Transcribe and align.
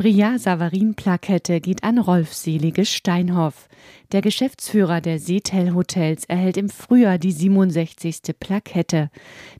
Bria 0.00 0.38
Savarin 0.38 0.94
Plakette 0.94 1.60
geht 1.60 1.82
an 1.82 1.98
Rolf 1.98 2.32
Selige 2.32 2.84
Steinhoff. 2.84 3.68
Der 4.12 4.20
Geschäftsführer 4.20 5.00
der 5.00 5.18
Seetel 5.18 5.74
Hotels 5.74 6.24
erhält 6.26 6.56
im 6.56 6.68
Frühjahr 6.68 7.18
die 7.18 7.32
67. 7.32 8.20
Plakette. 8.38 9.10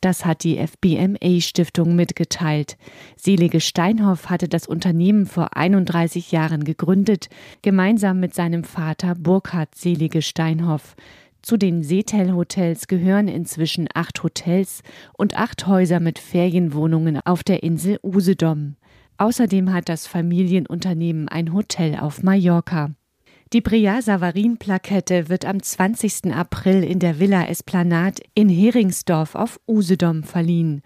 Das 0.00 0.26
hat 0.26 0.42
die 0.42 0.58
FBMA 0.58 1.40
Stiftung 1.40 1.94
mitgeteilt. 1.94 2.76
Selige 3.16 3.60
Steinhoff 3.60 4.28
hatte 4.28 4.48
das 4.48 4.66
Unternehmen 4.66 5.26
vor 5.26 5.56
31 5.56 6.32
Jahren 6.32 6.64
gegründet, 6.64 7.28
gemeinsam 7.62 8.18
mit 8.18 8.34
seinem 8.34 8.64
Vater 8.64 9.14
Burkhard 9.14 9.76
Selige 9.76 10.20
Steinhoff. 10.20 10.96
Zu 11.42 11.56
den 11.56 11.84
Seetel 11.84 12.32
Hotels 12.32 12.88
gehören 12.88 13.28
inzwischen 13.28 13.86
acht 13.94 14.24
Hotels 14.24 14.82
und 15.16 15.38
acht 15.38 15.68
Häuser 15.68 16.00
mit 16.00 16.18
Ferienwohnungen 16.18 17.20
auf 17.24 17.44
der 17.44 17.62
Insel 17.62 18.00
Usedom. 18.02 18.74
Außerdem 19.16 19.72
hat 19.72 19.88
das 19.88 20.06
Familienunternehmen 20.06 21.28
ein 21.28 21.52
Hotel 21.52 21.96
auf 21.96 22.22
Mallorca. 22.22 22.90
Die 23.52 23.60
Bria 23.60 24.02
Savarin 24.02 24.56
Plakette 24.58 25.28
wird 25.28 25.44
am 25.44 25.62
20. 25.62 26.34
April 26.34 26.82
in 26.82 26.98
der 26.98 27.20
Villa 27.20 27.46
Esplanade 27.46 28.20
in 28.34 28.48
Heringsdorf 28.48 29.36
auf 29.36 29.60
Usedom 29.68 30.24
verliehen. 30.24 30.82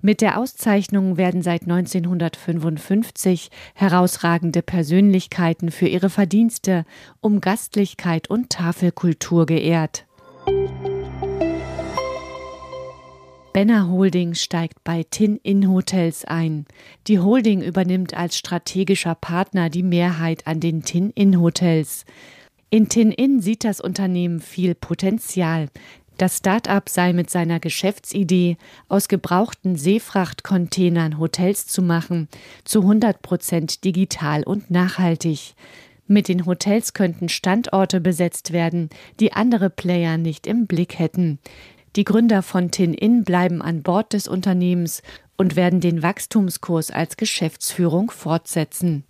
Mit 0.00 0.20
der 0.20 0.38
Auszeichnung 0.38 1.16
werden 1.16 1.42
seit 1.42 1.62
1955 1.62 3.50
herausragende 3.74 4.62
Persönlichkeiten 4.62 5.70
für 5.70 5.86
ihre 5.86 6.10
Verdienste 6.10 6.84
um 7.20 7.40
Gastlichkeit 7.40 8.28
und 8.28 8.50
Tafelkultur 8.50 9.46
geehrt. 9.46 10.07
Benner 13.58 13.88
Holding 13.90 14.34
steigt 14.34 14.84
bei 14.84 15.02
Tin-In 15.02 15.68
Hotels 15.68 16.24
ein. 16.24 16.64
Die 17.08 17.18
Holding 17.18 17.60
übernimmt 17.60 18.16
als 18.16 18.38
strategischer 18.38 19.16
Partner 19.16 19.68
die 19.68 19.82
Mehrheit 19.82 20.46
an 20.46 20.60
den 20.60 20.84
Tin-In 20.84 21.40
Hotels. 21.40 22.04
In 22.70 22.88
Tin-In 22.88 23.40
sieht 23.40 23.64
das 23.64 23.80
Unternehmen 23.80 24.38
viel 24.38 24.76
Potenzial. 24.76 25.66
Das 26.18 26.36
Start-up 26.36 26.88
sei 26.88 27.12
mit 27.12 27.30
seiner 27.30 27.58
Geschäftsidee, 27.58 28.58
aus 28.88 29.08
gebrauchten 29.08 29.74
Seefrachtcontainern 29.74 31.18
Hotels 31.18 31.66
zu 31.66 31.82
machen, 31.82 32.28
zu 32.62 32.82
100 32.82 33.22
Prozent 33.22 33.82
digital 33.84 34.44
und 34.44 34.70
nachhaltig. 34.70 35.54
Mit 36.06 36.28
den 36.28 36.46
Hotels 36.46 36.94
könnten 36.94 37.28
Standorte 37.28 38.00
besetzt 38.00 38.52
werden, 38.52 38.88
die 39.18 39.32
andere 39.32 39.68
Player 39.68 40.16
nicht 40.16 40.46
im 40.46 40.68
Blick 40.68 41.00
hätten. 41.00 41.40
Die 41.96 42.04
Gründer 42.04 42.42
von 42.42 42.70
Tin-In 42.70 43.24
bleiben 43.24 43.62
an 43.62 43.82
Bord 43.82 44.12
des 44.12 44.28
Unternehmens 44.28 45.02
und 45.36 45.56
werden 45.56 45.80
den 45.80 46.02
Wachstumskurs 46.02 46.90
als 46.90 47.16
Geschäftsführung 47.16 48.10
fortsetzen. 48.10 49.04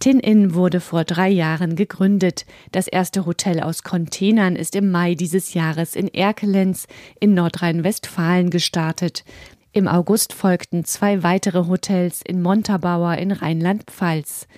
Tin-In 0.00 0.54
wurde 0.54 0.80
vor 0.80 1.04
drei 1.04 1.28
Jahren 1.28 1.76
gegründet. 1.76 2.46
Das 2.72 2.88
erste 2.88 3.26
Hotel 3.26 3.60
aus 3.60 3.82
Containern 3.82 4.56
ist 4.56 4.74
im 4.74 4.90
Mai 4.90 5.14
dieses 5.14 5.52
Jahres 5.52 5.94
in 5.94 6.08
Erkelenz 6.08 6.86
in 7.20 7.34
Nordrhein-Westfalen 7.34 8.50
gestartet. 8.50 9.24
Im 9.72 9.86
August 9.86 10.32
folgten 10.32 10.84
zwei 10.84 11.22
weitere 11.22 11.66
Hotels 11.66 12.22
in 12.22 12.42
Montabaur 12.42 13.16
in 13.18 13.30
Rheinland-Pfalz. 13.30 14.48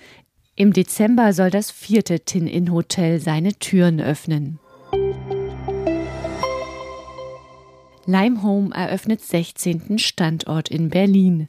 Im 0.55 0.71
Dezember 0.71 1.33
soll 1.33 1.49
das 1.49 1.71
vierte 1.71 2.21
Tin-In-Hotel 2.21 3.19
seine 3.19 3.53
Türen 3.53 3.99
öffnen. 3.99 4.59
Limehome 8.05 8.75
eröffnet 8.75 9.21
16. 9.21 9.97
Standort 9.97 10.69
in 10.69 10.89
Berlin. 10.89 11.47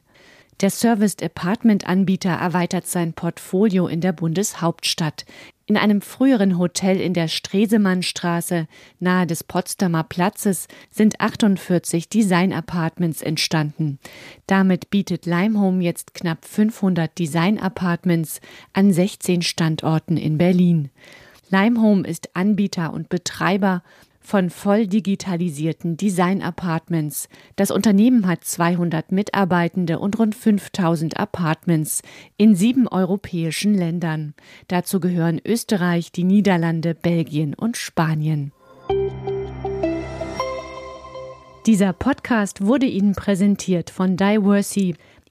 Der 0.61 0.69
Serviced 0.69 1.21
Apartment 1.21 1.85
Anbieter 1.85 2.29
erweitert 2.29 2.87
sein 2.87 3.11
Portfolio 3.11 3.87
in 3.87 3.99
der 3.99 4.13
Bundeshauptstadt. 4.13 5.25
In 5.65 5.75
einem 5.75 5.99
früheren 5.99 6.57
Hotel 6.57 7.01
in 7.01 7.13
der 7.13 7.27
Stresemannstraße 7.27 8.67
nahe 8.99 9.27
des 9.27 9.43
Potsdamer 9.43 10.03
Platzes 10.03 10.69
sind 10.91 11.19
48 11.19 12.07
Design 12.07 12.53
Apartments 12.53 13.21
entstanden. 13.21 13.99
Damit 14.47 14.89
bietet 14.89 15.25
Limehome 15.25 15.83
jetzt 15.83 16.13
knapp 16.13 16.45
500 16.45 17.17
Design 17.19 17.59
Apartments 17.59 18.39
an 18.71 18.93
16 18.93 19.41
Standorten 19.41 20.15
in 20.15 20.37
Berlin. 20.37 20.89
Limehome 21.49 22.07
ist 22.07 22.33
Anbieter 22.33 22.93
und 22.93 23.09
Betreiber 23.09 23.83
von 24.25 24.49
voll 24.49 24.87
digitalisierten 24.87 25.97
Design-Apartments. 25.97 27.29
Das 27.55 27.71
Unternehmen 27.71 28.27
hat 28.27 28.43
200 28.43 29.11
Mitarbeitende 29.11 29.99
und 29.99 30.17
rund 30.19 30.35
5000 30.35 31.17
Apartments 31.17 32.01
in 32.37 32.55
sieben 32.55 32.87
europäischen 32.87 33.73
Ländern. 33.73 34.33
Dazu 34.67 34.99
gehören 34.99 35.39
Österreich, 35.45 36.11
die 36.11 36.23
Niederlande, 36.23 36.95
Belgien 36.95 37.53
und 37.53 37.77
Spanien. 37.77 38.51
Dieser 41.65 41.93
Podcast 41.93 42.63
wurde 42.63 42.85
Ihnen 42.85 43.13
präsentiert 43.13 43.89
von 43.89 44.17
Diversey 44.17 44.93